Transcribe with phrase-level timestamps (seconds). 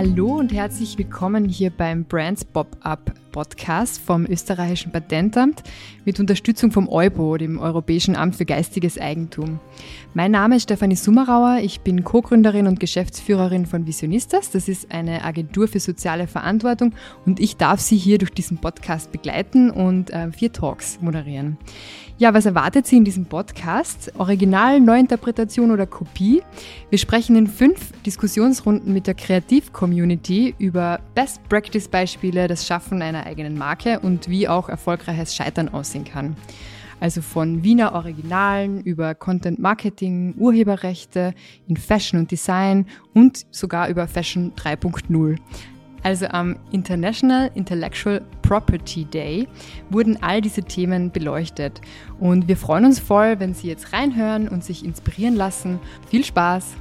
[0.00, 5.62] Hallo und herzlich willkommen hier beim Brands Pop-Up Podcast vom österreichischen Patentamt
[6.06, 9.60] mit Unterstützung vom EUBO, dem Europäischen Amt für Geistiges Eigentum.
[10.14, 14.50] Mein Name ist Stefanie Summerauer, ich bin Co-Gründerin und Geschäftsführerin von Visionistas.
[14.50, 16.94] Das ist eine Agentur für soziale Verantwortung
[17.26, 21.58] und ich darf Sie hier durch diesen Podcast begleiten und äh, vier Talks moderieren.
[22.20, 24.12] Ja, was erwartet Sie in diesem Podcast?
[24.18, 26.42] Original, Neuinterpretation oder Kopie?
[26.90, 34.00] Wir sprechen in fünf Diskussionsrunden mit der Kreativ-Community über Best-Practice-Beispiele, das Schaffen einer eigenen Marke
[34.00, 36.36] und wie auch erfolgreiches Scheitern aussehen kann.
[37.00, 41.32] Also von Wiener Originalen über Content Marketing, Urheberrechte
[41.68, 42.84] in Fashion und Design
[43.14, 45.38] und sogar über Fashion 3.0.
[46.02, 49.46] Also am International Intellectual Property Day
[49.90, 51.80] wurden all diese Themen beleuchtet.
[52.18, 55.78] Und wir freuen uns voll, wenn Sie jetzt reinhören und sich inspirieren lassen.
[56.08, 56.74] Viel Spaß!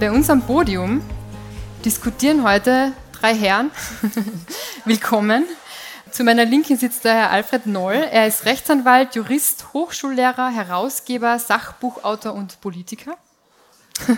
[0.00, 1.02] Bei uns am Podium
[1.84, 3.72] diskutieren heute drei Herren.
[4.84, 5.44] Willkommen.
[6.10, 7.94] Zu meiner Linken sitzt der Herr Alfred Noll.
[7.94, 13.16] Er ist Rechtsanwalt, Jurist, Hochschullehrer, Herausgeber, Sachbuchautor und Politiker.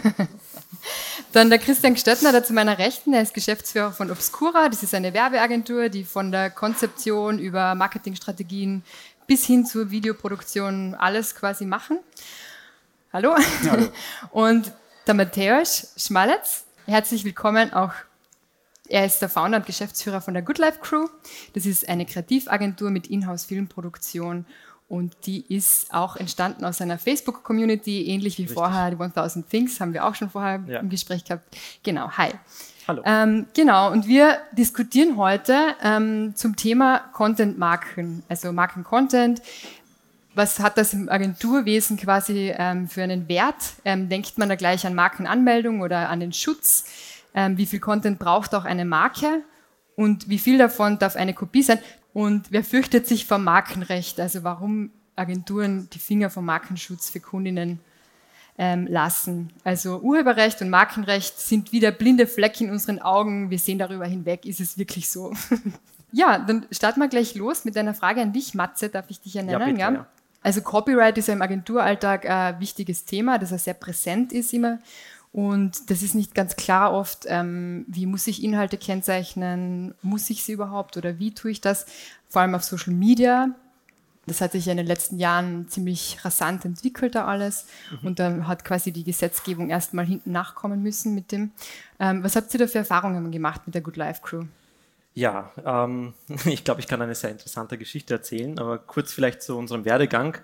[1.32, 4.68] Dann der Christian Stöttner, der zu meiner Rechten, er ist Geschäftsführer von Obscura.
[4.68, 8.84] Das ist eine Werbeagentur, die von der Konzeption über Marketingstrategien
[9.26, 11.98] bis hin zur Videoproduktion alles quasi machen.
[13.12, 13.34] Hallo.
[13.68, 13.88] Hallo.
[14.30, 14.72] Und
[15.06, 16.64] der Matthäus Schmaletz.
[16.86, 17.92] Herzlich willkommen auch
[18.90, 21.06] er ist der Founder und Geschäftsführer von der Good Life Crew.
[21.54, 24.44] Das ist eine Kreativagentur mit Inhouse-Filmproduktion
[24.88, 28.58] und die ist auch entstanden aus einer Facebook-Community, ähnlich wie Richtig.
[28.58, 30.80] vorher die 1000 Things, haben wir auch schon vorher ja.
[30.80, 31.44] im Gespräch gehabt.
[31.84, 32.30] Genau, hi.
[32.88, 33.02] Hallo.
[33.06, 39.40] Ähm, genau, und wir diskutieren heute ähm, zum Thema Content-Marken, also Marken-Content.
[40.34, 43.74] Was hat das im Agenturwesen quasi ähm, für einen Wert?
[43.84, 46.84] Ähm, denkt man da gleich an Markenanmeldung oder an den Schutz?
[47.34, 49.42] Ähm, wie viel Content braucht auch eine Marke
[49.96, 51.78] und wie viel davon darf eine Kopie sein
[52.12, 57.80] und wer fürchtet sich vor Markenrecht, also warum Agenturen die Finger vom Markenschutz für Kundinnen
[58.58, 59.50] ähm, lassen.
[59.64, 63.50] Also Urheberrecht und Markenrecht sind wie der blinde Fleck in unseren Augen.
[63.50, 65.32] Wir sehen darüber hinweg, ist es wirklich so?
[66.12, 69.36] ja, dann starten wir gleich los mit einer Frage an dich, Matze, darf ich dich
[69.36, 69.60] ernennen?
[69.60, 69.92] Ja, bitte, ja?
[69.92, 70.06] ja.
[70.42, 74.78] Also Copyright ist ja im Agenturalltag ein wichtiges Thema, das ja sehr präsent ist immer.
[75.32, 80.42] Und das ist nicht ganz klar oft, ähm, wie muss ich Inhalte kennzeichnen, muss ich
[80.42, 81.86] sie überhaupt oder wie tue ich das,
[82.28, 83.54] vor allem auf Social Media.
[84.26, 88.06] Das hat sich in den letzten Jahren ziemlich rasant entwickelt da alles mhm.
[88.08, 91.52] und dann hat quasi die Gesetzgebung erstmal hinten nachkommen müssen mit dem.
[92.00, 94.44] Ähm, was habt ihr da für Erfahrungen gemacht mit der Good Life Crew?
[95.20, 96.14] Ja, ähm,
[96.46, 100.38] ich glaube, ich kann eine sehr interessante Geschichte erzählen, aber kurz vielleicht zu unserem Werdegang.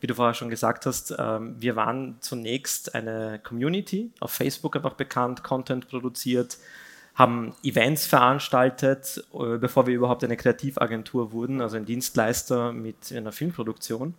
[0.00, 4.92] Wie du vorher schon gesagt hast, ähm, wir waren zunächst eine Community, auf Facebook einfach
[4.92, 6.58] bekannt, Content produziert,
[7.14, 13.32] haben Events veranstaltet, äh, bevor wir überhaupt eine Kreativagentur wurden, also ein Dienstleister mit einer
[13.32, 14.12] Filmproduktion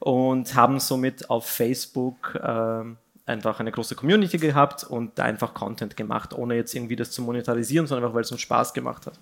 [0.00, 2.82] und haben somit auf Facebook äh,
[3.26, 7.86] einfach eine große Community gehabt und einfach Content gemacht, ohne jetzt irgendwie das zu monetarisieren,
[7.86, 9.14] sondern einfach weil es uns Spaß gemacht hat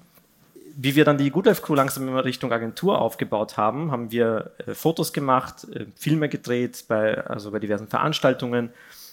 [0.77, 4.53] wie wir dann die Good Life Crew langsam immer Richtung Agentur aufgebaut haben, haben wir
[4.67, 8.71] äh, Fotos gemacht, äh, Filme gedreht, bei, also bei diversen Veranstaltungen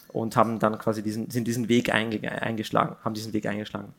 [0.10, 3.94] und haben dann quasi diesen, sind diesen Weg eingeschlagen, haben diesen Weg eingeschlagen.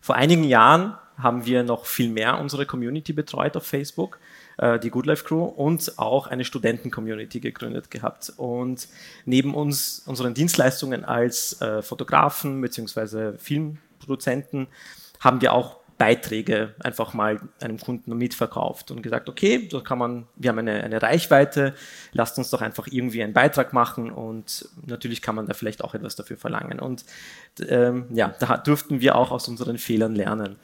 [0.00, 4.18] Vor einigen Jahren haben wir noch viel mehr unsere Community betreut auf Facebook,
[4.58, 8.32] äh, die Good Life Crew, und auch eine Studenten-Community gegründet gehabt.
[8.36, 8.88] Und
[9.24, 13.36] neben uns, unseren Dienstleistungen als äh, Fotografen bzw.
[13.38, 14.68] Filmproduzenten,
[15.20, 20.26] haben wir auch Beiträge einfach mal einem Kunden mitverkauft und gesagt, okay, da kann man,
[20.36, 21.74] wir haben eine, eine Reichweite,
[22.12, 25.94] lasst uns doch einfach irgendwie einen Beitrag machen und natürlich kann man da vielleicht auch
[25.94, 26.78] etwas dafür verlangen.
[26.78, 27.04] Und
[27.68, 30.56] ähm, ja, da durften wir auch aus unseren Fehlern lernen.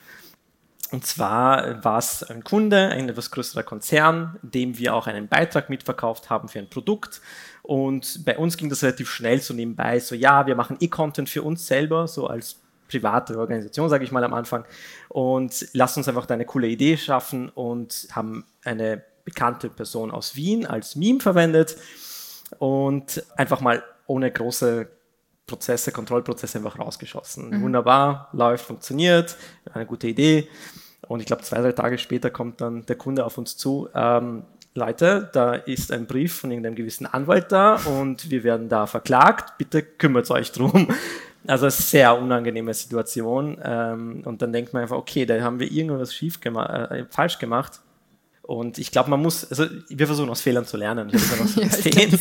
[0.93, 5.69] Und zwar war es ein Kunde, ein etwas größerer Konzern, dem wir auch einen Beitrag
[5.69, 7.21] mitverkauft haben für ein Produkt.
[7.63, 11.43] Und bei uns ging das relativ schnell so nebenbei, so ja, wir machen E-Content für
[11.43, 12.61] uns selber, so als
[12.95, 14.65] private Organisation, sage ich mal am Anfang.
[15.09, 20.67] Und lasst uns einfach eine coole Idee schaffen und haben eine bekannte Person aus Wien
[20.67, 21.77] als Meme verwendet
[22.59, 24.89] und einfach mal ohne große
[25.47, 27.51] Prozesse, Kontrollprozesse einfach rausgeschossen.
[27.51, 27.63] Mhm.
[27.63, 29.37] Wunderbar, läuft, funktioniert,
[29.73, 30.49] eine gute Idee.
[31.07, 33.89] Und ich glaube, zwei, drei Tage später kommt dann der Kunde auf uns zu.
[33.95, 34.45] Ähm,
[34.77, 39.57] Leute, da ist ein Brief von irgendeinem gewissen Anwalt da und wir werden da verklagt.
[39.57, 40.89] Bitte kümmert euch drum.
[41.47, 43.59] Also sehr unangenehme Situation.
[43.63, 47.39] Ähm, und dann denkt man einfach, okay, da haben wir irgendwas schief gemacht, äh, falsch
[47.39, 47.83] gemacht.
[48.41, 51.11] Und ich glaube, man muss, also wir versuchen aus Fehlern zu lernen.
[51.13, 52.19] Ich so ja, sehen.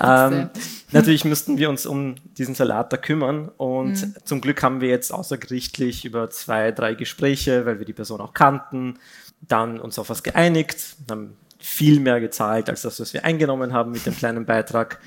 [0.00, 0.50] ähm,
[0.90, 3.50] natürlich müssten wir uns um diesen Salat da kümmern.
[3.56, 4.14] Und mhm.
[4.24, 8.34] zum Glück haben wir jetzt außergerichtlich über zwei, drei Gespräche, weil wir die Person auch
[8.34, 8.98] kannten,
[9.42, 13.92] dann uns auf was geeinigt, haben viel mehr gezahlt als das, was wir eingenommen haben
[13.92, 15.00] mit dem kleinen Beitrag.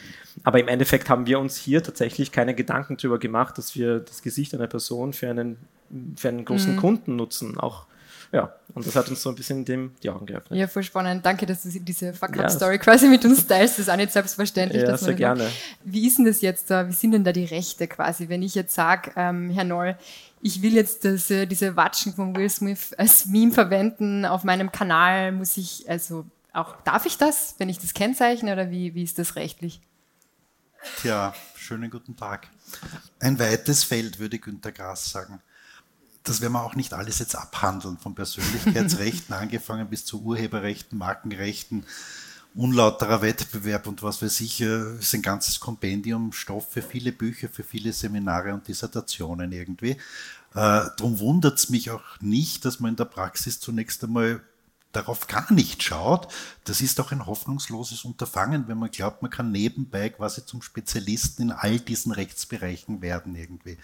[0.44, 4.22] Aber im Endeffekt haben wir uns hier tatsächlich keine Gedanken darüber gemacht, dass wir das
[4.22, 5.58] Gesicht einer Person für einen,
[6.16, 6.80] für einen großen mhm.
[6.80, 7.58] Kunden nutzen.
[7.60, 7.86] Auch
[8.32, 10.60] ja, und das hat uns so ein bisschen dem die Augen geöffnet.
[10.60, 11.26] Ja, voll spannend.
[11.26, 12.78] Danke, dass du diese Fuck-Up-Story ja.
[12.78, 13.80] quasi mit uns teilst.
[13.80, 14.84] Das ist auch nicht selbstverständlich.
[14.84, 15.46] Ja, sehr gerne.
[15.46, 15.54] Macht.
[15.84, 16.88] Wie ist denn das jetzt da?
[16.88, 18.30] Wie sind denn da die Rechte quasi?
[18.30, 19.98] Wenn ich jetzt sage, ähm, Herr Noll,
[20.42, 24.72] ich will jetzt das, äh, diese Watschen von Will Smith als Meme verwenden auf meinem
[24.72, 29.04] Kanal, muss ich, also auch, darf ich das, wenn ich das kennzeichne oder wie, wie
[29.04, 29.82] ist das rechtlich?
[31.02, 32.48] Tja, schönen guten Tag.
[33.20, 35.42] Ein weites Feld, würde Günter Grass sagen
[36.24, 41.86] das werden wir auch nicht alles jetzt abhandeln, von Persönlichkeitsrechten angefangen bis zu Urheberrechten, Markenrechten,
[42.56, 47.50] unlauterer Wettbewerb und was weiß ich, äh, ist ein ganzes Kompendium Stoff für viele Bücher,
[47.50, 49.92] für viele Seminare und Dissertationen irgendwie.
[49.92, 49.98] Äh,
[50.54, 54.42] Darum wundert es mich auch nicht, dass man in der Praxis zunächst einmal
[54.92, 56.28] darauf gar nicht schaut.
[56.64, 61.44] Das ist auch ein hoffnungsloses Unterfangen, wenn man glaubt, man kann nebenbei quasi zum Spezialisten
[61.44, 63.78] in all diesen Rechtsbereichen werden irgendwie.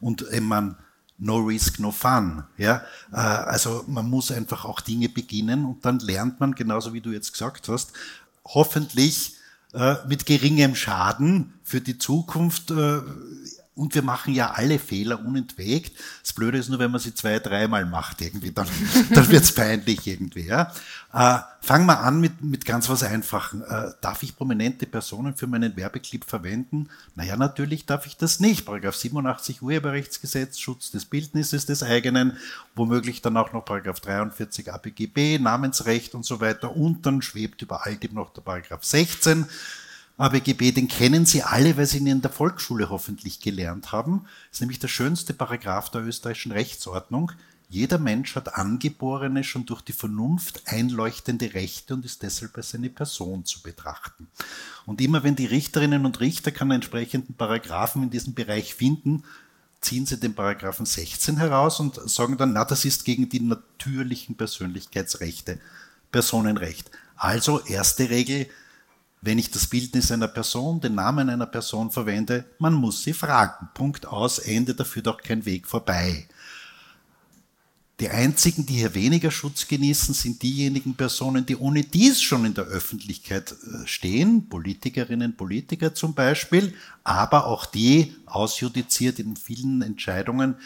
[0.00, 0.76] Und äh, man
[1.18, 2.44] no risk, no fun.
[2.58, 2.82] Ja?
[3.12, 7.10] Äh, also man muss einfach auch Dinge beginnen und dann lernt man, genauso wie du
[7.10, 7.92] jetzt gesagt hast,
[8.44, 9.36] hoffentlich
[9.72, 13.00] äh, mit geringem Schaden für die Zukunft äh,
[13.74, 15.96] und wir machen ja alle Fehler unentwegt.
[16.22, 18.68] Das Blöde ist nur, wenn man sie zwei, dreimal macht irgendwie, dann,
[19.14, 20.46] dann wird's peinlich irgendwie.
[20.46, 20.72] Ja.
[21.14, 23.62] Äh, fangen wir an mit, mit ganz was Einfachen.
[23.62, 26.90] Äh, darf ich prominente Personen für meinen Werbeclip verwenden?
[27.14, 28.66] Naja, natürlich darf ich das nicht.
[28.66, 32.36] Paragraph 87 Urheberrechtsgesetz, Schutz des Bildnisses des eigenen,
[32.74, 36.76] womöglich dann auch noch Paragraph 43 ABGB, Namensrecht und so weiter.
[36.76, 39.46] Und dann schwebt über all dem noch der Paragraph 16
[40.18, 44.22] ABGB, den kennen Sie alle, weil Sie ihn in der Volksschule hoffentlich gelernt haben.
[44.48, 47.32] Das ist nämlich der schönste Paragraph der österreichischen Rechtsordnung.
[47.68, 52.90] Jeder Mensch hat angeborene, schon durch die Vernunft einleuchtende Rechte und ist deshalb als seine
[52.90, 54.28] Person zu betrachten.
[54.84, 59.24] Und immer wenn die Richterinnen und Richter keinen entsprechenden Paragraphen in diesem Bereich finden,
[59.80, 64.36] ziehen sie den Paragraphen 16 heraus und sagen dann, na, das ist gegen die natürlichen
[64.36, 65.58] Persönlichkeitsrechte,
[66.10, 66.90] Personenrecht.
[67.16, 68.48] Also erste Regel,
[69.22, 73.68] wenn ich das Bildnis einer Person, den Namen einer Person verwende, man muss sie fragen.
[73.72, 76.26] Punkt aus, Ende, da führt auch kein Weg vorbei.
[78.00, 82.54] Die einzigen, die hier weniger Schutz genießen, sind diejenigen Personen, die ohne dies schon in
[82.54, 90.56] der Öffentlichkeit äh, stehen, Politikerinnen, Politiker zum Beispiel, aber auch die, ausjudiziert in vielen Entscheidungen,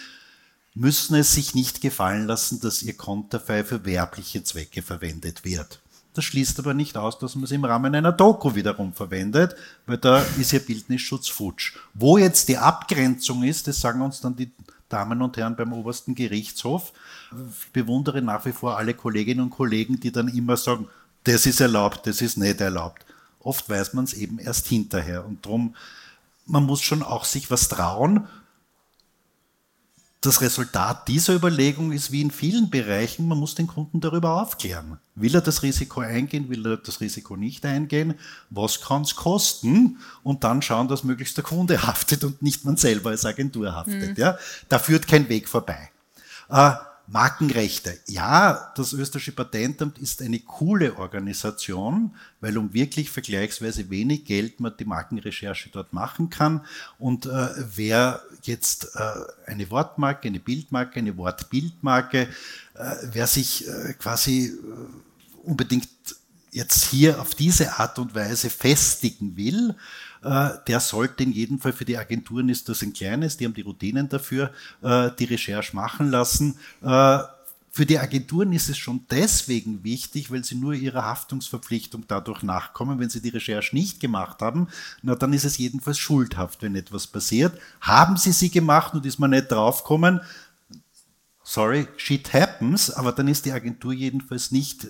[0.72, 5.80] müssen es sich nicht gefallen lassen, dass ihr Konterfei für werbliche Zwecke verwendet wird.
[6.16, 9.54] Das schließt aber nicht aus, dass man es im Rahmen einer Doku wiederum verwendet,
[9.84, 11.74] weil da ist ja Bildnisschutz futsch.
[11.92, 14.50] Wo jetzt die Abgrenzung ist, das sagen uns dann die
[14.88, 16.94] Damen und Herren beim obersten Gerichtshof.
[17.60, 20.88] Ich bewundere nach wie vor alle Kolleginnen und Kollegen, die dann immer sagen,
[21.24, 23.04] das ist erlaubt, das ist nicht erlaubt.
[23.40, 25.26] Oft weiß man es eben erst hinterher.
[25.26, 25.74] Und darum,
[26.46, 28.26] man muss schon auch sich was trauen
[30.26, 34.98] das Resultat dieser Überlegung ist wie in vielen Bereichen, man muss den Kunden darüber aufklären.
[35.14, 38.14] Will er das Risiko eingehen, will er das Risiko nicht eingehen,
[38.50, 42.76] was kann es kosten und dann schauen, dass möglichst der Kunde haftet und nicht man
[42.76, 44.10] selber als Agentur haftet.
[44.10, 44.14] Mhm.
[44.16, 44.36] Ja?
[44.68, 45.90] Da führt kein Weg vorbei.
[46.48, 46.72] Äh,
[47.08, 47.98] Markenrechte.
[48.08, 54.76] Ja, das österreichische Patentamt ist eine coole Organisation, weil um wirklich vergleichsweise wenig Geld man
[54.76, 56.64] die Markenrecherche dort machen kann.
[56.98, 62.28] Und äh, wer jetzt äh, eine Wortmarke, eine Bildmarke, eine Wortbildmarke,
[62.74, 65.88] äh, wer sich äh, quasi äh, unbedingt
[66.50, 69.74] jetzt hier auf diese Art und Weise festigen will,
[70.26, 73.62] der sollte in jedem Fall für die Agenturen ist das ein kleines, die haben die
[73.62, 74.50] Routinen dafür,
[74.82, 76.58] äh, die Recherche machen lassen.
[76.82, 77.18] Äh,
[77.70, 82.98] für die Agenturen ist es schon deswegen wichtig, weil sie nur ihrer Haftungsverpflichtung dadurch nachkommen.
[82.98, 84.68] Wenn sie die Recherche nicht gemacht haben,
[85.02, 87.52] na, dann ist es jedenfalls schuldhaft, wenn etwas passiert.
[87.82, 90.22] Haben sie sie gemacht und ist man nicht draufgekommen,
[91.44, 94.88] sorry, shit happens, aber dann ist die Agentur jedenfalls nicht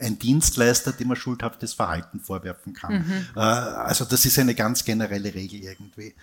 [0.00, 3.06] ein Dienstleister, dem man schuldhaftes Verhalten vorwerfen kann.
[3.06, 3.26] Mhm.
[3.36, 6.14] Äh, also das ist eine ganz generelle Regel irgendwie.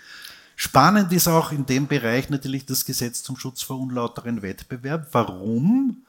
[0.55, 5.09] Spannend ist auch in dem Bereich natürlich das Gesetz zum Schutz vor unlauteren Wettbewerb.
[5.11, 6.05] Warum?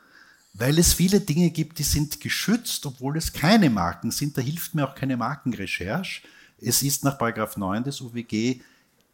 [0.55, 4.39] Weil es viele Dinge gibt, die sind geschützt, obwohl es keine Marken sind.
[4.39, 6.23] Da hilft mir auch keine Markenrecherche.
[6.61, 8.61] Es ist nach 9 des UWG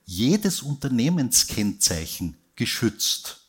[0.05, 3.42] jedes Unternehmenskennzeichen geschützt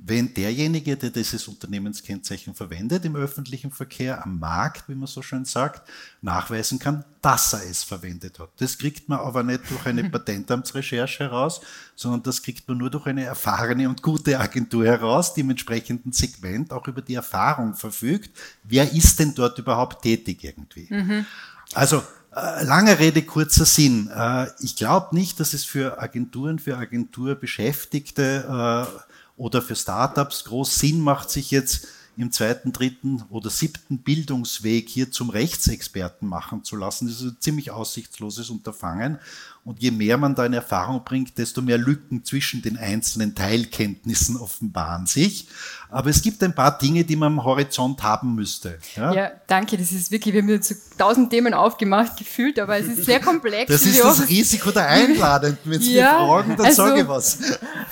[0.00, 5.44] wenn derjenige, der dieses Unternehmenskennzeichen verwendet im öffentlichen Verkehr, am Markt, wie man so schön
[5.44, 5.88] sagt,
[6.22, 8.50] nachweisen kann, dass er es verwendet hat.
[8.58, 11.60] Das kriegt man aber nicht durch eine Patentamtsrecherche heraus,
[11.96, 16.12] sondern das kriegt man nur durch eine erfahrene und gute Agentur heraus, die im entsprechenden
[16.12, 18.30] Segment auch über die Erfahrung verfügt.
[18.62, 20.86] Wer ist denn dort überhaupt tätig irgendwie?
[20.90, 21.26] Mhm.
[21.74, 22.02] Also
[22.34, 24.10] äh, Lange Rede, kurzer Sinn.
[24.14, 30.74] Äh, ich glaube nicht, dass es für Agenturen, für Agenturbeschäftigte äh, oder für Startups groß
[30.78, 31.86] Sinn macht, sich jetzt
[32.18, 37.06] im zweiten, dritten oder siebten Bildungsweg hier zum Rechtsexperten machen zu lassen.
[37.06, 39.18] Das ist ein ziemlich aussichtsloses Unterfangen.
[39.64, 44.36] Und je mehr man da in Erfahrung bringt, desto mehr Lücken zwischen den einzelnen Teilkenntnissen
[44.36, 45.46] offenbaren sich.
[45.90, 48.78] Aber es gibt ein paar Dinge, die man am Horizont haben müsste.
[48.96, 49.76] Ja, ja danke.
[49.76, 53.20] Das ist wirklich, wir haben jetzt so tausend Themen aufgemacht gefühlt, aber es ist sehr
[53.20, 53.70] komplex.
[53.70, 55.58] Das ist das Risiko der Einladenden.
[55.64, 57.38] Wenn Sie ja, mir fragen, dann also, sage ich was.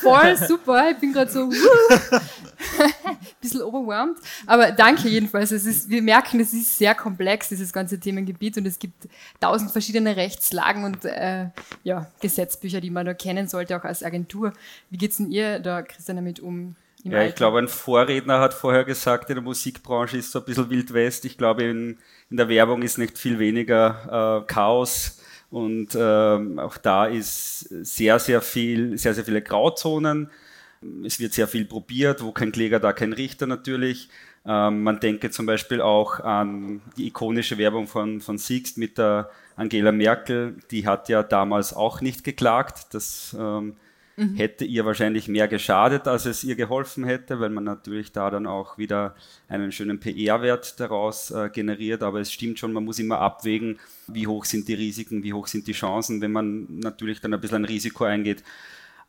[0.00, 0.90] Voll super.
[0.90, 1.50] Ich bin gerade so
[3.48, 4.18] bisschen overwhelmed.
[4.46, 5.50] Aber danke jedenfalls.
[5.50, 9.08] Es ist, wir merken, es ist sehr komplex, dieses ganze Themengebiet und es gibt
[9.40, 11.46] tausend verschiedene Rechtslagen und äh,
[11.84, 14.52] ja, Gesetzbücher, die man da kennen sollte, auch als Agentur.
[14.90, 16.76] Wie geht es denn ihr da, Christian, damit um?
[17.04, 20.70] Ja, ich glaube, ein Vorredner hat vorher gesagt, in der Musikbranche ist so ein bisschen
[20.70, 21.24] Wild West.
[21.24, 21.98] Ich glaube, in,
[22.30, 25.20] in der Werbung ist nicht viel weniger äh, Chaos.
[25.50, 30.30] Und ähm, auch da ist sehr, sehr viel, sehr, sehr viele Grauzonen.
[31.04, 34.08] Es wird sehr viel probiert, wo kein Kläger, da kein Richter natürlich.
[34.46, 39.30] Ähm, man denke zum Beispiel auch an die ikonische Werbung von, von Sixt mit der
[39.56, 40.56] Angela Merkel.
[40.70, 42.94] Die hat ja damals auch nicht geklagt.
[42.94, 43.74] Das ähm,
[44.16, 44.36] mhm.
[44.36, 48.46] hätte ihr wahrscheinlich mehr geschadet, als es ihr geholfen hätte, weil man natürlich da dann
[48.46, 49.16] auch wieder
[49.48, 52.04] einen schönen PR-Wert daraus äh, generiert.
[52.04, 55.48] Aber es stimmt schon, man muss immer abwägen, wie hoch sind die Risiken, wie hoch
[55.48, 58.44] sind die Chancen, wenn man natürlich dann ein bisschen ein Risiko eingeht.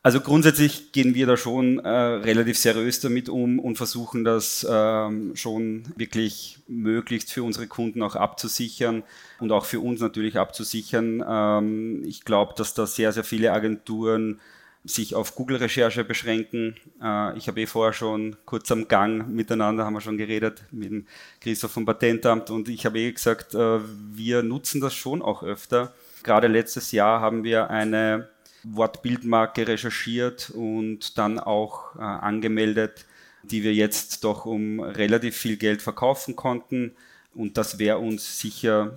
[0.07, 5.35] Also grundsätzlich gehen wir da schon äh, relativ seriös damit um und versuchen das ähm,
[5.35, 9.03] schon wirklich möglichst für unsere Kunden auch abzusichern
[9.41, 11.21] und auch für uns natürlich abzusichern.
[11.27, 14.39] Ähm, ich glaube, dass da sehr, sehr viele Agenturen
[14.85, 16.77] sich auf Google-Recherche beschränken.
[17.03, 20.89] Äh, ich habe eh vorher schon kurz am Gang miteinander, haben wir schon geredet, mit
[20.89, 21.05] dem
[21.41, 23.79] Christoph vom Patentamt und ich habe eh gesagt, äh,
[24.13, 25.91] wir nutzen das schon auch öfter.
[26.23, 28.29] Gerade letztes Jahr haben wir eine
[28.73, 33.05] Wortbildmarke recherchiert und dann auch äh, angemeldet,
[33.43, 36.93] die wir jetzt doch um relativ viel Geld verkaufen konnten.
[37.33, 38.93] Und das wäre uns sicher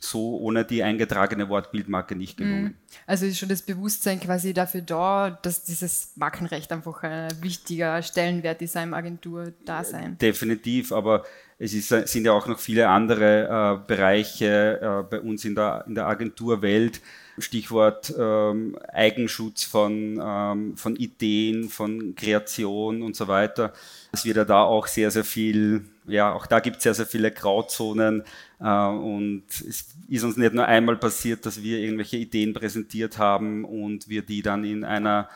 [0.00, 2.44] so ohne die eingetragene Wortbildmarke nicht mhm.
[2.44, 2.74] gelungen.
[3.06, 8.62] Also ist schon das Bewusstsein quasi dafür da, dass dieses Markenrecht einfach ein wichtiger Stellenwert
[8.62, 10.18] ist einem Agentur-Dasein.
[10.18, 11.24] Definitiv, aber
[11.62, 15.84] es ist, sind ja auch noch viele andere äh, Bereiche äh, bei uns in der,
[15.86, 17.02] in der Agenturwelt,
[17.36, 23.74] Stichwort ähm, Eigenschutz von, ähm, von Ideen, von Kreation und so weiter.
[24.12, 27.06] Es wird ja da auch sehr, sehr viel, ja, auch da gibt es sehr, sehr
[27.06, 28.24] viele Grauzonen
[28.58, 33.66] äh, und es ist uns nicht nur einmal passiert, dass wir irgendwelche Ideen präsentiert haben
[33.66, 35.28] und wir die dann in einer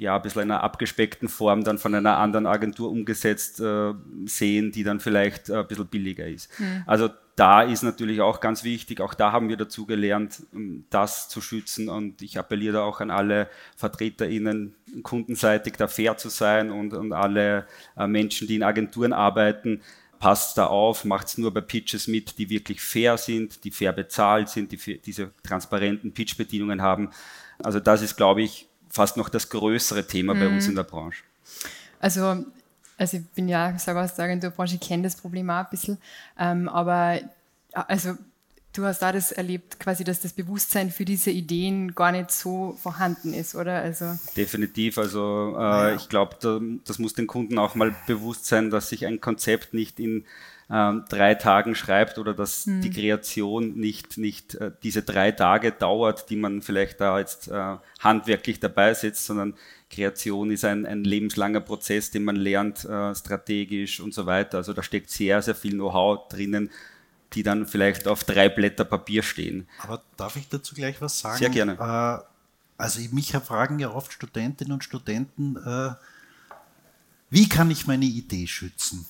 [0.00, 3.92] ja, ein bisschen einer abgespeckten Form dann von einer anderen Agentur umgesetzt äh,
[4.24, 6.50] sehen, die dann vielleicht äh, ein bisschen billiger ist.
[6.58, 6.84] Mhm.
[6.86, 10.42] Also da ist natürlich auch ganz wichtig, auch da haben wir dazu gelernt,
[10.88, 16.30] das zu schützen und ich appelliere da auch an alle VertreterInnen, kundenseitig da fair zu
[16.30, 17.66] sein und, und alle
[17.96, 19.82] äh, Menschen, die in Agenturen arbeiten,
[20.18, 23.92] passt da auf, macht es nur bei Pitches mit, die wirklich fair sind, die fair
[23.92, 27.10] bezahlt sind, die diese transparenten Pitch-Bedienungen haben.
[27.62, 30.40] Also das ist, glaube ich, fast noch das größere Thema mhm.
[30.40, 30.70] bei uns mhm.
[30.70, 31.22] in der Branche.
[32.00, 32.44] Also,
[32.98, 35.98] also ich bin ja selber aus der Agenturbranche, ich kenne das Problem auch ein bisschen,
[36.38, 37.20] ähm, aber
[37.72, 38.16] also
[38.72, 42.76] du hast da das erlebt, quasi, dass das Bewusstsein für diese Ideen gar nicht so
[42.80, 43.80] vorhanden ist, oder?
[43.80, 44.98] Also Definitiv.
[44.98, 49.06] Also äh, ich glaube, da, das muss den Kunden auch mal bewusst sein, dass sich
[49.06, 50.24] ein Konzept nicht in
[50.72, 52.82] ähm, drei Tagen schreibt oder dass mhm.
[52.82, 57.76] die Kreation nicht, nicht äh, diese drei Tage dauert, die man vielleicht da jetzt äh,
[57.98, 59.54] handwerklich dabei sitzt, sondern
[59.90, 64.58] Kreation ist ein, ein lebenslanger Prozess, den man lernt, äh, strategisch und so weiter.
[64.58, 66.70] Also da steckt sehr, sehr viel Know-how drinnen,
[67.32, 69.68] die dann vielleicht auf drei Blätter Papier stehen.
[69.78, 71.38] Aber darf ich dazu gleich was sagen?
[71.38, 71.72] Sehr gerne.
[71.74, 72.24] Äh,
[72.76, 75.94] also mich fragen ja oft Studentinnen und Studenten, äh,
[77.30, 79.06] wie kann ich meine Idee schützen?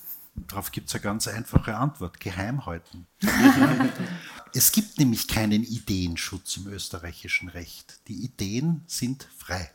[0.49, 3.07] Darauf gibt es eine ganz einfache Antwort, geheim halten.
[4.55, 8.01] es gibt nämlich keinen Ideenschutz im österreichischen Recht.
[8.09, 9.71] Die Ideen sind frei.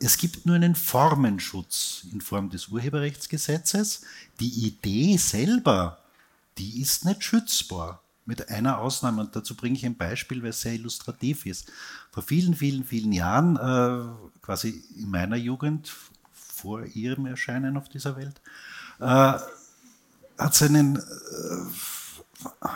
[0.00, 4.02] Es gibt nur einen Formenschutz in Form des Urheberrechtsgesetzes.
[4.40, 5.98] Die Idee selber,
[6.58, 8.02] die ist nicht schützbar.
[8.28, 11.70] Mit einer Ausnahme, und dazu bringe ich ein Beispiel, weil es sehr illustrativ ist.
[12.10, 15.92] Vor vielen, vielen, vielen Jahren, äh, quasi in meiner Jugend,
[16.32, 18.40] vor ihrem Erscheinen auf dieser Welt,
[18.98, 19.04] äh,
[20.38, 22.68] hat es einen, äh,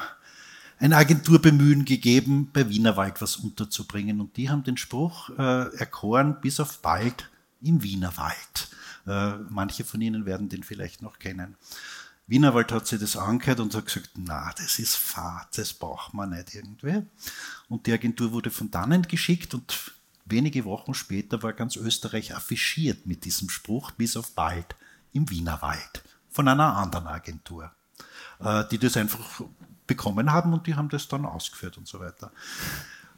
[0.79, 4.21] ein Agenturbemühen gegeben, bei Wienerwald was unterzubringen.
[4.21, 7.29] Und die haben den Spruch äh, erkoren, bis auf bald
[7.61, 8.69] im Wienerwald.
[9.07, 11.57] Äh, manche von Ihnen werden den vielleicht noch kennen.
[12.31, 16.31] Wienerwald hat sich das angehört und hat gesagt, na, das ist Fahrt, das braucht man
[16.31, 17.03] nicht irgendwie.
[17.69, 19.93] Und die Agentur wurde von dannen geschickt und
[20.27, 24.77] wenige Wochen später war ganz Österreich affichiert mit diesem Spruch, bis auf bald
[25.13, 27.73] im Wienerwald, von einer anderen Agentur,
[28.39, 29.43] äh, die das einfach
[29.89, 32.31] bekommen haben und die haben das dann ausgeführt und so weiter.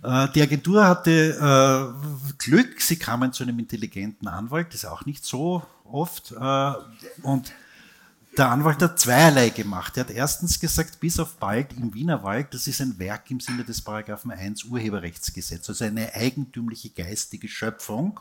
[0.03, 5.05] Äh, die Agentur hatte äh, Glück, sie kamen zu einem intelligenten Anwalt, das ist auch
[5.05, 6.33] nicht so oft,
[7.23, 7.53] und
[8.37, 9.97] der Anwalt hat zweierlei gemacht.
[9.97, 13.65] Er hat erstens gesagt, bis auf bald im Wienerwald, das ist ein Werk im Sinne
[13.65, 18.21] des Paragraphen 1 Urheberrechtsgesetz, also eine eigentümliche geistige Schöpfung.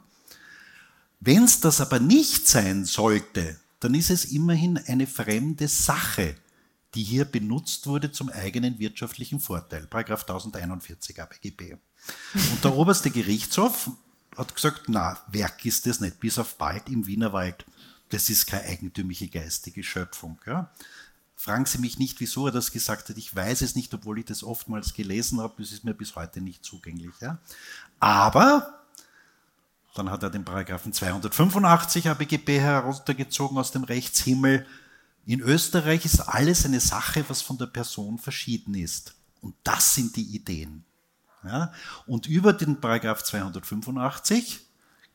[1.20, 6.36] Wenn es das aber nicht sein sollte, dann ist es immerhin eine fremde Sache,
[6.94, 9.88] die hier benutzt wurde zum eigenen wirtschaftlichen Vorteil.
[9.88, 11.78] Paragraph 1041 ABGB.
[12.52, 13.92] Und der oberste Gerichtshof
[14.36, 17.66] hat gesagt, na, Werk ist das nicht, bis auf bald im Wienerwald
[18.12, 20.40] das ist keine eigentümliche geistige Schöpfung.
[20.46, 20.72] Ja?
[21.36, 23.18] Fragen Sie mich nicht, wieso er das gesagt hat.
[23.18, 25.56] Ich weiß es nicht, obwohl ich das oftmals gelesen habe.
[25.58, 27.14] Das ist mir bis heute nicht zugänglich.
[27.20, 27.40] Ja?
[28.00, 28.82] Aber
[29.96, 34.66] dann hat er den Paragraphen 285 ABGB heruntergezogen aus dem Rechtshimmel.
[35.26, 39.16] In Österreich ist alles eine Sache, was von der Person verschieden ist.
[39.42, 40.84] Und das sind die Ideen.
[41.44, 41.74] Ja?
[42.06, 44.62] Und über den Paragraph 285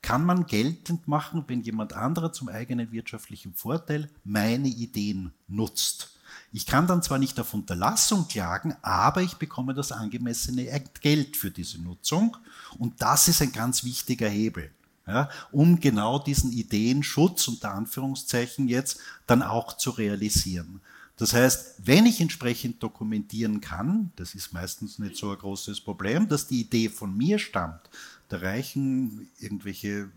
[0.07, 6.17] kann man geltend machen, wenn jemand anderer zum eigenen wirtschaftlichen Vorteil meine Ideen nutzt.
[6.53, 11.51] Ich kann dann zwar nicht auf Unterlassung klagen, aber ich bekomme das angemessene Geld für
[11.51, 12.37] diese Nutzung.
[12.79, 14.71] Und das ist ein ganz wichtiger Hebel,
[15.09, 20.81] ja, um genau diesen Ideenschutz unter Anführungszeichen jetzt dann auch zu realisieren.
[21.17, 26.29] Das heißt, wenn ich entsprechend dokumentieren kann, das ist meistens nicht so ein großes Problem,
[26.29, 27.81] dass die Idee von mir stammt,
[28.29, 30.11] da reichen irgendwelche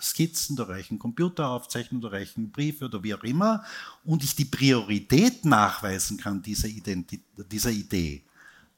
[0.00, 3.64] Skizzen, da reichen Computeraufzeichnungen, da reichen Briefe oder wie auch immer.
[4.04, 8.22] Und ich die Priorität nachweisen kann dieser, Identi dieser Idee,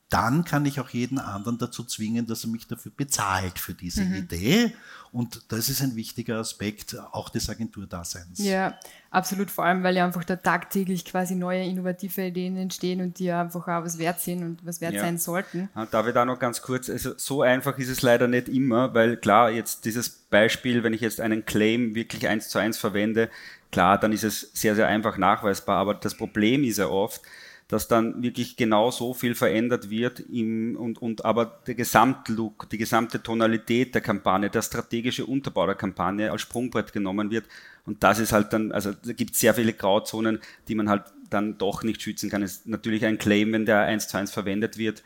[0.08, 4.04] dann kann ich auch jeden anderen dazu zwingen, dass er mich dafür bezahlt für diese
[4.04, 4.14] mhm.
[4.14, 4.72] Idee.
[5.10, 8.38] Und das ist ein wichtiger Aspekt auch des Agenturdaseins.
[8.38, 8.78] Ja,
[9.10, 9.50] absolut.
[9.50, 13.40] Vor allem, weil ja einfach da tagtäglich quasi neue innovative Ideen entstehen und die ja
[13.40, 15.00] einfach auch was wert sind und was wert ja.
[15.00, 15.68] sein sollten.
[15.90, 19.16] Darf ich da noch ganz kurz, also so einfach ist es leider nicht immer, weil
[19.16, 23.28] klar, jetzt dieses Beispiel, wenn ich jetzt einen Claim wirklich eins zu eins verwende,
[23.72, 25.78] klar, dann ist es sehr, sehr einfach nachweisbar.
[25.78, 27.22] Aber das Problem ist ja oft,
[27.68, 32.78] dass dann wirklich genau so viel verändert wird im, und, und aber der Gesamtlook, die
[32.78, 37.46] gesamte Tonalität der Kampagne, der strategische Unterbau der Kampagne als Sprungbrett genommen wird.
[37.84, 41.02] Und das ist halt dann, also da gibt es sehr viele Grauzonen, die man halt
[41.28, 42.42] dann doch nicht schützen kann.
[42.42, 45.02] Es ist natürlich ein Claim, wenn der eins zu eins verwendet wird.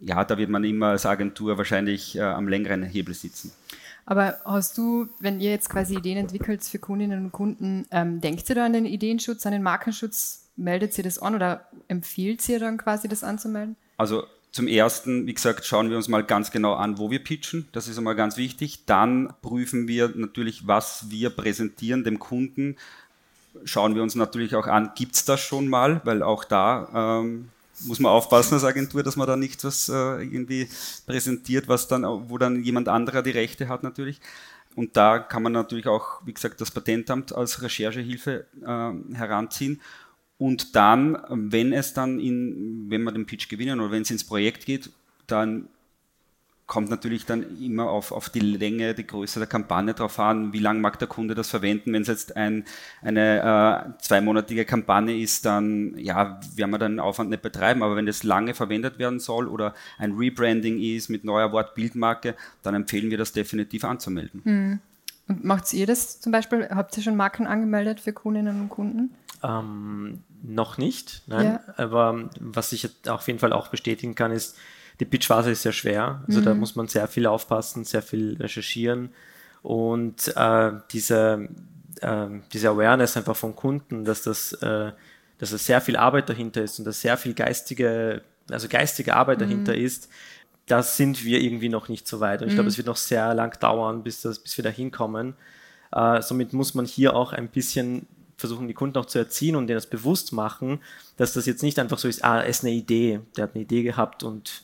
[0.00, 3.52] Ja, da wird man immer als Agentur wahrscheinlich äh, am längeren Hebel sitzen.
[4.04, 8.48] Aber hast du, wenn ihr jetzt quasi Ideen entwickelt für Kundinnen und Kunden, ähm, denkt
[8.48, 12.58] ihr da an den Ideenschutz, an den Markenschutz meldet sie das an oder empfiehlt sie
[12.58, 13.76] dann quasi das anzumelden?
[13.96, 17.68] Also zum ersten, wie gesagt, schauen wir uns mal ganz genau an, wo wir pitchen.
[17.72, 18.84] Das ist einmal ganz wichtig.
[18.84, 22.76] Dann prüfen wir natürlich, was wir präsentieren dem Kunden.
[23.64, 27.48] Schauen wir uns natürlich auch an, gibt es das schon mal, weil auch da ähm,
[27.84, 30.68] muss man aufpassen als Agentur, dass man da nicht was äh, irgendwie
[31.06, 34.20] präsentiert, was dann, wo dann jemand anderer die Rechte hat natürlich.
[34.74, 39.80] Und da kann man natürlich auch, wie gesagt, das Patentamt als Recherchehilfe äh, heranziehen.
[40.42, 44.24] Und dann, wenn es dann in, wenn wir den Pitch gewinnen oder wenn es ins
[44.24, 44.90] Projekt geht,
[45.28, 45.68] dann
[46.66, 50.58] kommt natürlich dann immer auf, auf die Länge, die Größe der Kampagne drauf an, wie
[50.58, 51.92] lange mag der Kunde das verwenden.
[51.92, 52.64] Wenn es jetzt ein,
[53.02, 58.06] eine äh, zweimonatige Kampagne ist, dann ja, werden wir den Aufwand nicht betreiben, aber wenn
[58.06, 63.18] das lange verwendet werden soll oder ein Rebranding ist mit neuer Wortbildmarke, dann empfehlen wir
[63.18, 64.40] das definitiv anzumelden.
[64.42, 64.80] Hm.
[65.28, 66.68] Und macht ihr das zum Beispiel?
[66.68, 69.14] Habt ihr schon Marken angemeldet für Kundinnen und Kunden?
[69.44, 71.60] Ähm, noch nicht, nein.
[71.66, 71.74] Ja.
[71.76, 74.56] Aber was ich auf jeden Fall auch bestätigen kann, ist,
[75.00, 76.22] die Pitchphase ist sehr schwer.
[76.26, 76.44] Also mhm.
[76.44, 79.10] da muss man sehr viel aufpassen, sehr viel recherchieren.
[79.62, 81.48] Und äh, diese,
[82.00, 84.92] äh, diese Awareness einfach von Kunden, dass das, äh,
[85.38, 89.38] dass da sehr viel Arbeit dahinter ist und dass sehr viel geistige, also geistige Arbeit
[89.38, 89.42] mhm.
[89.42, 90.08] dahinter ist,
[90.66, 92.42] da sind wir irgendwie noch nicht so weit.
[92.42, 92.70] Und ich glaube, mhm.
[92.70, 95.34] es wird noch sehr lang dauern, bis, das, bis wir da hinkommen.
[95.92, 98.06] Äh, somit muss man hier auch ein bisschen
[98.42, 100.80] versuchen, die Kunden auch zu erziehen und denen das bewusst machen,
[101.16, 103.82] dass das jetzt nicht einfach so ist, ah, ist eine Idee, der hat eine Idee
[103.82, 104.62] gehabt und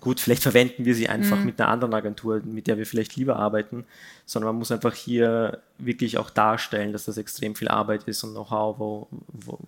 [0.00, 1.46] gut, vielleicht verwenden wir sie einfach Mhm.
[1.46, 3.84] mit einer anderen Agentur, mit der wir vielleicht lieber arbeiten,
[4.26, 8.32] sondern man muss einfach hier wirklich auch darstellen, dass das extrem viel Arbeit ist und
[8.32, 9.58] Know-how, wo wo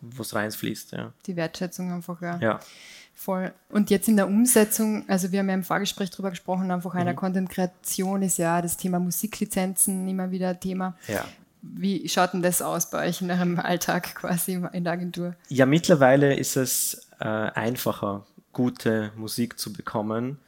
[0.00, 0.92] wo es reinfließt.
[0.92, 1.12] Ja.
[1.26, 2.38] Die Wertschätzung einfach, ja.
[2.38, 2.60] ja.
[3.14, 3.52] Voll.
[3.68, 7.00] Und jetzt in der Umsetzung, also wir haben ja im Vorgespräch darüber gesprochen, einfach Mhm.
[7.00, 10.96] einer Content-Kreation ist ja das Thema Musiklizenzen immer wieder Thema.
[11.08, 11.24] ja.
[11.62, 15.34] Wie schaut denn das aus bei euch in eurem Alltag quasi in der Agentur?
[15.48, 20.38] Ja, mittlerweile ist es äh, einfacher, gute Musik zu bekommen,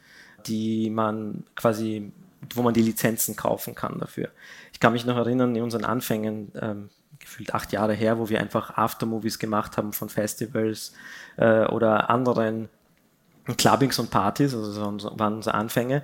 [0.47, 2.11] die man quasi,
[2.53, 4.29] wo man die Lizenzen kaufen kann dafür.
[4.71, 8.39] Ich kann mich noch erinnern, in unseren Anfängen, ähm, gefühlt acht Jahre her, wo wir
[8.39, 10.93] einfach Aftermovies gemacht haben von Festivals
[11.37, 12.69] äh, oder anderen
[13.57, 16.03] Clubbings und Partys, also so so waren unsere Anfänge,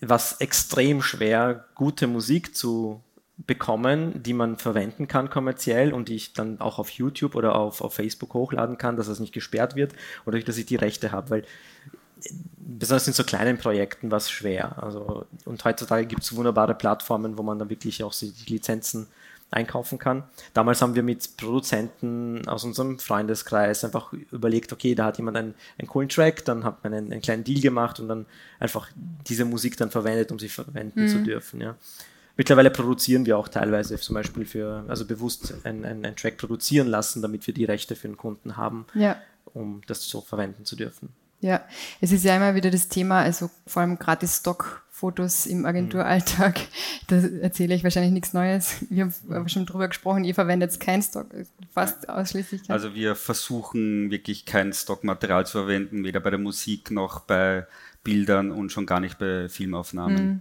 [0.00, 3.02] was extrem schwer, gute Musik zu
[3.36, 7.80] bekommen, die man verwenden kann kommerziell und die ich dann auch auf YouTube oder auf,
[7.80, 9.92] auf Facebook hochladen kann, dass es nicht gesperrt wird
[10.24, 11.44] oder dass ich die Rechte habe, weil
[12.56, 14.82] besonders in so kleinen Projekten war es schwer.
[14.82, 19.08] Also, und heutzutage gibt es wunderbare Plattformen, wo man dann wirklich auch die Lizenzen
[19.50, 20.24] einkaufen kann.
[20.52, 25.54] Damals haben wir mit Produzenten aus unserem Freundeskreis einfach überlegt, okay, da hat jemand einen,
[25.78, 28.26] einen coolen Track, dann hat man einen, einen kleinen Deal gemacht und dann
[28.58, 28.88] einfach
[29.28, 31.60] diese Musik dann verwendet, um sie verwenden zu dürfen.
[31.60, 31.76] Ja.
[32.36, 37.46] Mittlerweile produzieren wir auch teilweise zum Beispiel für, also bewusst einen, Track produzieren lassen, damit
[37.46, 39.16] wir die Rechte für den Kunden haben, Ja.
[39.44, 41.10] um das so verwenden zu dürfen.
[41.44, 41.60] Ja,
[42.00, 46.58] es ist ja immer wieder das Thema, also vor allem gratis Stockfotos im Agenturalltag.
[47.08, 48.76] Da erzähle ich wahrscheinlich nichts Neues.
[48.88, 51.26] Wir haben schon drüber gesprochen, ihr verwendet kein Stock,
[51.74, 52.62] fast ausschließlich.
[52.66, 57.66] kein- Also wir versuchen wirklich kein Stockmaterial zu verwenden, weder bei der Musik noch bei
[58.04, 60.40] Bildern und schon gar nicht bei Filmaufnahmen.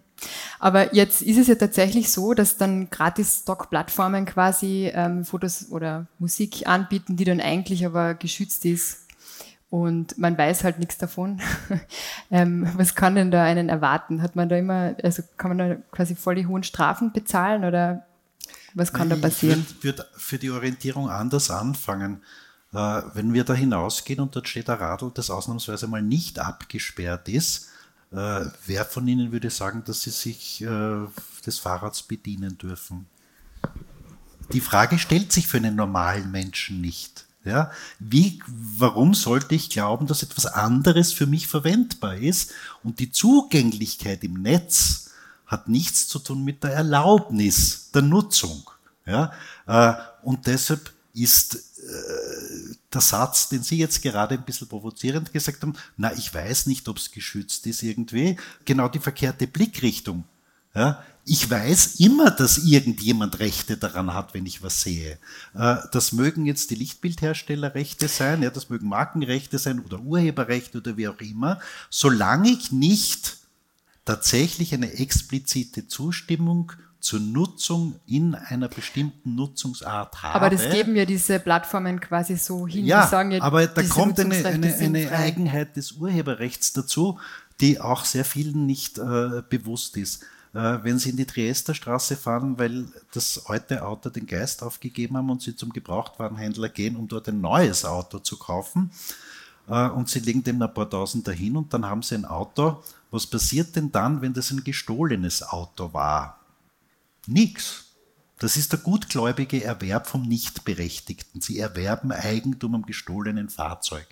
[0.59, 6.07] Aber jetzt ist es ja tatsächlich so, dass dann gratis Stock-Plattformen quasi ähm, Fotos oder
[6.19, 8.99] Musik anbieten, die dann eigentlich aber geschützt ist.
[9.73, 11.41] Und man weiß halt nichts davon.
[12.29, 14.21] ähm, was kann denn da einen erwarten?
[14.21, 18.05] Hat man da immer, also kann man da quasi voll die hohen Strafen bezahlen oder
[18.75, 19.65] was kann da passieren?
[19.67, 22.21] Ich würde würd für die Orientierung anders anfangen.
[22.71, 27.27] Äh, wenn wir da hinausgehen und dort steht ein Radl, das ausnahmsweise mal nicht abgesperrt
[27.27, 27.69] ist,
[28.11, 31.07] äh, wer von Ihnen würde sagen, dass Sie sich äh,
[31.47, 33.07] des Fahrrads bedienen dürfen?
[34.51, 37.25] Die Frage stellt sich für einen normalen Menschen nicht.
[37.45, 42.51] Ja, wie, warum sollte ich glauben, dass etwas anderes für mich verwendbar ist?
[42.83, 45.11] Und die Zugänglichkeit im Netz
[45.45, 48.69] hat nichts zu tun mit der Erlaubnis der Nutzung.
[49.05, 49.33] Ja,
[49.67, 55.61] äh, und deshalb ist äh, der Satz, den Sie jetzt gerade ein bisschen provozierend gesagt
[55.61, 60.23] haben, na, ich weiß nicht, ob es geschützt ist irgendwie, genau die verkehrte Blickrichtung.
[60.73, 65.17] Ja, ich weiß immer, dass irgendjemand Rechte daran hat, wenn ich was sehe.
[65.53, 70.79] Äh, Das mögen jetzt die Lichtbildhersteller Rechte sein, ja, das mögen Markenrechte sein oder Urheberrechte
[70.79, 71.59] oder wie auch immer,
[71.89, 73.37] solange ich nicht
[74.05, 80.35] tatsächlich eine explizite Zustimmung zur Nutzung in einer bestimmten Nutzungsart habe.
[80.35, 82.85] Aber das geben ja diese Plattformen quasi so hin.
[82.85, 85.11] Ja, die sagen ja, aber da kommt eine, eine, eine.
[85.11, 87.19] Eigenheit des Urheberrechts dazu,
[87.59, 90.23] die auch sehr vielen nicht äh, bewusst ist.
[90.53, 95.17] Äh, wenn Sie in die Triester Straße fahren, weil das alte Auto den Geist aufgegeben
[95.17, 98.91] haben und Sie zum Gebrauchtwarenhändler gehen, um dort ein neues Auto zu kaufen,
[99.67, 102.83] äh, und Sie legen dem ein paar Tausend dahin und dann haben Sie ein Auto.
[103.09, 106.39] Was passiert denn dann, wenn das ein gestohlenes Auto war?
[107.25, 107.85] Nix.
[108.39, 111.39] Das ist der gutgläubige Erwerb vom Nichtberechtigten.
[111.39, 114.05] Sie erwerben Eigentum am gestohlenen Fahrzeug.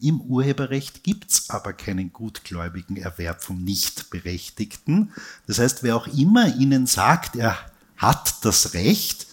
[0.00, 5.12] Im Urheberrecht gibt es aber keinen gutgläubigen Erwerb vom Nichtberechtigten.
[5.46, 7.56] Das heißt, wer auch immer Ihnen sagt, er
[7.96, 9.26] hat das Recht,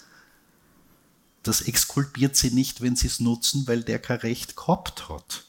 [1.43, 5.43] das exkulpiert Sie nicht, wenn Sie es nutzen, weil der kein Recht gehabt hat.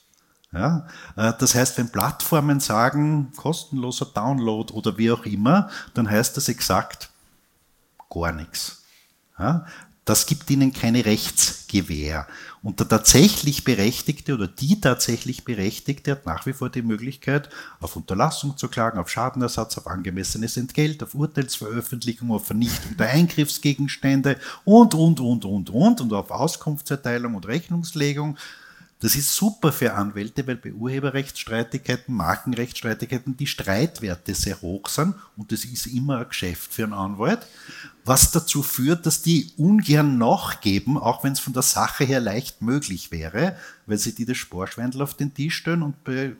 [0.52, 6.36] Ja, äh, das heißt, wenn Plattformen sagen, kostenloser Download oder wie auch immer, dann heißt
[6.36, 7.10] das exakt
[8.08, 8.82] gar nichts.
[9.38, 9.66] Ja,
[10.04, 12.26] das gibt ihnen keine Rechtsgewähr.
[12.62, 17.48] Und der tatsächlich Berechtigte oder die tatsächlich Berechtigte hat nach wie vor die Möglichkeit,
[17.80, 24.36] auf Unterlassung zu klagen, auf Schadenersatz, auf angemessenes Entgelt, auf Urteilsveröffentlichung, auf Vernichtung der Eingriffsgegenstände
[24.64, 28.36] und, und, und, und, und, und auf Auskunftserteilung und Rechnungslegung.
[29.04, 35.52] Das ist super für Anwälte, weil bei Urheberrechtsstreitigkeiten, Markenrechtsstreitigkeiten die Streitwerte sehr hoch sind und
[35.52, 37.40] das ist immer ein Geschäft für einen Anwalt,
[38.06, 42.62] was dazu führt, dass die ungern nachgeben, auch wenn es von der Sache her leicht
[42.62, 46.32] möglich wäre, weil sie die das Sporschweindel auf den Tisch stellen und bei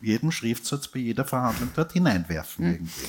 [0.00, 3.06] jedem Schriftsatz, bei jeder Verhandlung dort hineinwerfen irgendwie.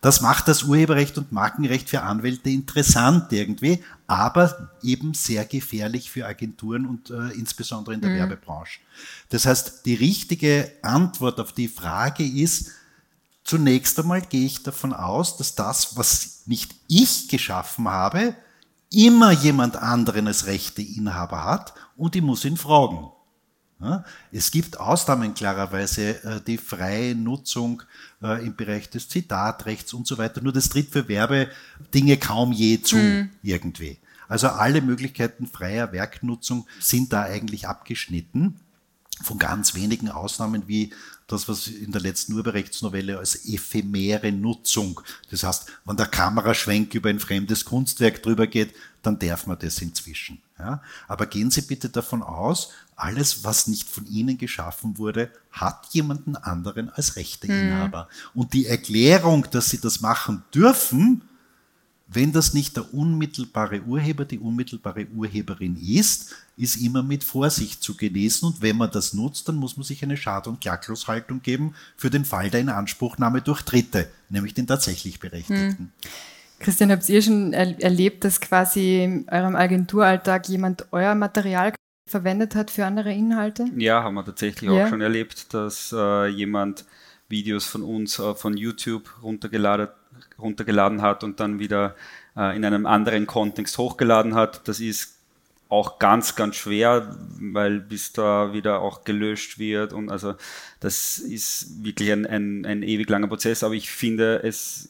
[0.00, 6.24] Das macht das Urheberrecht und Markenrecht für Anwälte interessant irgendwie, aber eben sehr gefährlich für
[6.24, 8.16] Agenturen und äh, insbesondere in der mhm.
[8.16, 8.78] Werbebranche.
[9.30, 12.70] Das heißt, die richtige Antwort auf die Frage ist,
[13.42, 18.36] zunächst einmal gehe ich davon aus, dass das, was nicht ich geschaffen habe,
[18.92, 23.10] immer jemand anderen als Rechteinhaber hat und ich muss ihn fragen.
[24.32, 27.82] Es gibt Ausnahmen klarerweise, äh, die freie Nutzung
[28.20, 30.40] äh, im Bereich des Zitatrechts und so weiter.
[30.40, 33.30] Nur das tritt für Werbedinge kaum je zu mhm.
[33.42, 33.98] irgendwie.
[34.26, 38.60] Also alle Möglichkeiten freier Werknutzung sind da eigentlich abgeschnitten
[39.22, 40.92] von ganz wenigen Ausnahmen wie
[41.28, 47.10] das, was in der letzten Urheberrechtsnovelle als ephemere Nutzung, das heißt, wenn der Kameraschwenk über
[47.10, 50.40] ein fremdes Kunstwerk drüber geht, dann darf man das inzwischen.
[50.58, 50.82] Ja?
[51.06, 56.34] Aber gehen Sie bitte davon aus, alles, was nicht von Ihnen geschaffen wurde, hat jemanden
[56.34, 58.08] anderen als Rechteinhaber.
[58.10, 58.40] Mhm.
[58.40, 61.27] Und die Erklärung, dass Sie das machen dürfen,
[62.10, 67.96] wenn das nicht der unmittelbare Urheber, die unmittelbare Urheberin ist, ist immer mit Vorsicht zu
[67.96, 68.48] genießen.
[68.48, 72.08] Und wenn man das nutzt, dann muss man sich eine Schad- und Klaglos-Haltung geben für
[72.08, 75.78] den Fall der Inanspruchnahme durch Dritte, nämlich den tatsächlich Berechtigten.
[75.78, 75.92] Hm.
[76.60, 81.74] Christian, habt ihr schon er erlebt, dass quasi in eurem Agenturalltag jemand euer Material
[82.06, 83.66] verwendet hat für andere Inhalte?
[83.76, 84.84] Ja, haben wir tatsächlich ja.
[84.84, 86.86] auch schon erlebt, dass äh, jemand
[87.28, 89.88] Videos von uns äh, von YouTube runtergeladen,
[90.38, 91.94] runtergeladen hat und dann wieder
[92.36, 94.66] äh, in einem anderen Kontext hochgeladen hat.
[94.68, 95.18] Das ist
[95.68, 100.34] auch ganz, ganz schwer, weil bis da wieder auch gelöscht wird und also
[100.80, 104.88] das ist wirklich ein, ein, ein ewig langer Prozess, aber ich finde, es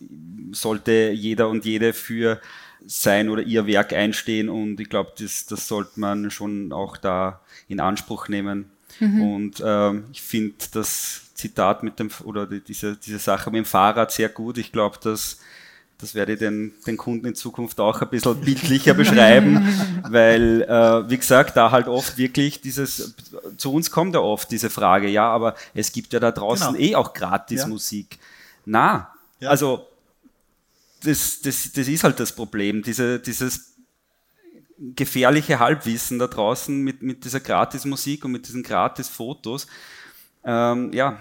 [0.53, 2.41] sollte jeder und jede für
[2.87, 7.41] sein oder ihr Werk einstehen und ich glaube, das, das sollte man schon auch da
[7.67, 8.71] in Anspruch nehmen.
[9.01, 9.23] Mhm.
[9.23, 14.11] Und ähm, ich finde das Zitat mit dem oder diese, diese Sache mit dem Fahrrad
[14.11, 14.59] sehr gut.
[14.59, 15.39] Ich glaube, dass
[16.01, 19.67] das werde ich den, den Kunden in Zukunft auch ein bisschen bildlicher beschreiben,
[20.09, 23.17] weil, äh, wie gesagt, da halt oft wirklich dieses,
[23.57, 26.85] zu uns kommt ja oft diese Frage, ja, aber es gibt ja da draußen genau.
[26.85, 27.67] eh auch gratis ja.
[27.67, 28.19] Musik.
[28.65, 29.51] Na, ja.
[29.51, 29.89] also,
[31.03, 33.75] das, das, das ist halt das Problem, diese, dieses
[34.79, 39.67] gefährliche Halbwissen da draußen mit, mit dieser Gratis-Musik und mit diesen Gratis-Fotos
[40.45, 41.19] ähm, ja,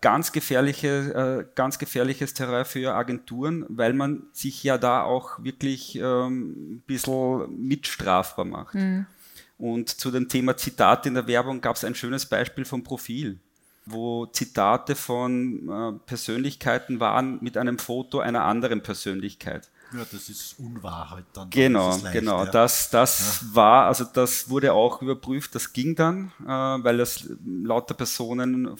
[0.00, 5.96] ganz, gefährliche, äh, ganz gefährliches Terrain für Agenturen, weil man sich ja da auch wirklich
[5.96, 8.74] ähm, ein bisschen mitstrafbar macht.
[8.74, 9.06] Mhm.
[9.58, 13.38] Und zu dem Thema Zitate in der Werbung gab es ein schönes Beispiel vom Profil,
[13.86, 19.70] wo Zitate von äh, Persönlichkeiten waren mit einem Foto einer anderen Persönlichkeit.
[19.92, 21.50] Ja, das ist Unwahrheit dann.
[21.50, 22.44] Genau, leicht, genau.
[22.44, 22.50] Ja.
[22.50, 23.54] Das, das ja.
[23.54, 28.76] war, also das wurde auch überprüft, das ging dann, äh, weil das lauter Personen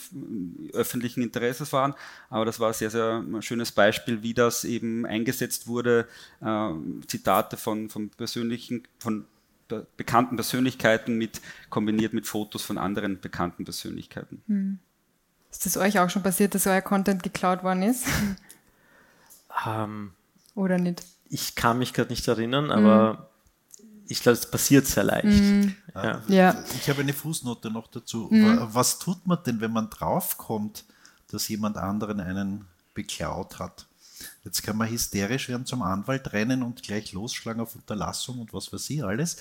[0.73, 1.93] öffentlichen Interesses waren.
[2.29, 6.07] Aber das war ein sehr, sehr schönes Beispiel, wie das eben eingesetzt wurde.
[6.41, 6.71] Äh,
[7.07, 9.25] Zitate von, von persönlichen, von
[9.97, 14.41] bekannten Persönlichkeiten mit kombiniert mit Fotos von anderen bekannten Persönlichkeiten.
[14.47, 14.79] Hm.
[15.51, 18.05] Ist das euch auch schon passiert, dass euer Content geklaut worden ist?
[19.65, 20.11] Ähm,
[20.55, 21.03] oder nicht?
[21.29, 23.29] Ich kann mich gerade nicht erinnern, aber
[23.79, 23.85] mhm.
[24.07, 25.25] ich glaube, es passiert sehr leicht.
[25.25, 25.75] Mhm.
[25.93, 26.21] Ja.
[26.27, 26.63] ja.
[26.79, 28.29] Ich habe eine Fußnote noch dazu.
[28.31, 28.59] Mhm.
[28.71, 30.85] Was tut man denn, wenn man draufkommt,
[31.27, 33.85] dass jemand anderen einen beklaut hat?
[34.43, 38.71] Jetzt kann man hysterisch werden zum Anwalt rennen und gleich losschlagen auf Unterlassung und was
[38.71, 39.37] weiß ich alles.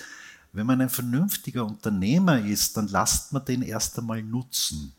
[0.52, 4.94] Wenn man ein vernünftiger Unternehmer ist, dann lasst man den erst einmal nutzen.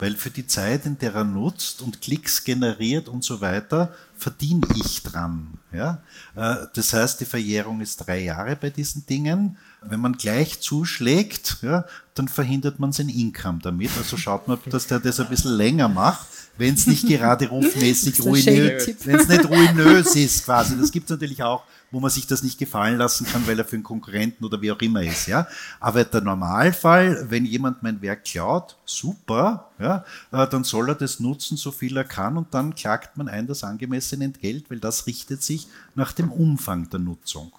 [0.00, 4.66] Weil für die Zeit, in der er nutzt und Klicks generiert und so weiter, verdiene
[4.74, 5.58] ich dran.
[5.72, 6.02] Ja?
[6.34, 9.58] Äh, das heißt, die Verjährung ist drei Jahre bei diesen Dingen.
[9.82, 11.84] Wenn man gleich zuschlägt, ja,
[12.14, 13.90] dann verhindert man sein Income damit.
[13.98, 16.26] Also schaut man, dass der das ein bisschen länger macht,
[16.58, 20.76] wenn es nicht gerade rufmäßig ruinös, wenn es nicht ruinös ist quasi.
[20.78, 23.64] Das gibt es natürlich auch wo man sich das nicht gefallen lassen kann, weil er
[23.64, 25.26] für einen Konkurrenten oder wie auch immer ist.
[25.26, 25.46] Ja?
[25.80, 31.20] Aber der Normalfall, wenn jemand mein Werk klaut, super, ja, äh, dann soll er das
[31.20, 35.06] nutzen, so viel er kann, und dann klagt man ein das angemessene Entgelt, weil das
[35.06, 37.52] richtet sich nach dem Umfang der Nutzung.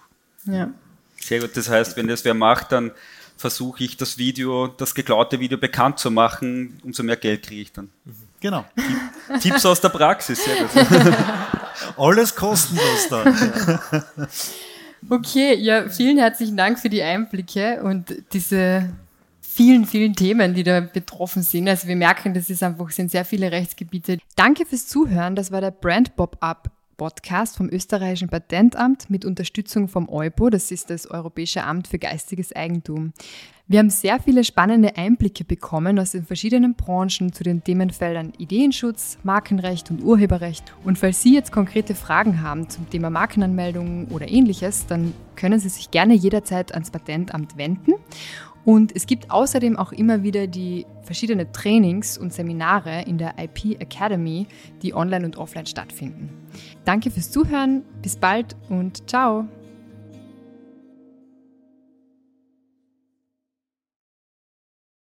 [0.44, 0.70] Ja.
[1.20, 2.90] Sehr gut, das heißt, wenn das wer macht, dann
[3.36, 7.72] versuche ich das Video, das geklaute Video bekannt zu machen, umso mehr Geld kriege ich
[7.72, 7.90] dann.
[8.42, 8.64] Genau.
[9.40, 11.16] Tipps aus der Praxis, sehr gut.
[11.96, 13.24] Alles kostenlos da.
[15.08, 18.92] Okay, ja, vielen herzlichen Dank für die Einblicke und diese
[19.40, 21.68] vielen, vielen Themen, die da betroffen sind.
[21.68, 24.18] Also wir merken, das ist einfach, sind sehr viele Rechtsgebiete.
[24.34, 25.36] Danke fürs Zuhören.
[25.36, 30.90] Das war der Brand Pop-Up Podcast vom österreichischen Patentamt mit Unterstützung vom EUPO, das ist
[30.90, 33.12] das Europäische Amt für geistiges Eigentum.
[33.68, 39.18] Wir haben sehr viele spannende Einblicke bekommen aus den verschiedenen Branchen zu den Themenfeldern Ideenschutz,
[39.22, 40.74] Markenrecht und Urheberrecht.
[40.84, 45.68] Und falls Sie jetzt konkrete Fragen haben zum Thema Markenanmeldungen oder ähnliches, dann können Sie
[45.68, 47.94] sich gerne jederzeit ans Patentamt wenden.
[48.64, 53.80] Und es gibt außerdem auch immer wieder die verschiedenen Trainings und Seminare in der IP
[53.80, 54.46] Academy,
[54.82, 56.30] die online und offline stattfinden.
[56.84, 59.48] Danke fürs Zuhören, bis bald und ciao!